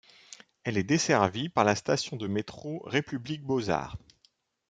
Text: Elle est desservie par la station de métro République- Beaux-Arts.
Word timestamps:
Elle 0.63 0.79
est 0.79 0.83
desservie 0.83 1.47
par 1.49 1.63
la 1.63 1.75
station 1.75 2.17
de 2.17 2.25
métro 2.25 2.81
République- 2.87 3.43
Beaux-Arts. 3.45 3.97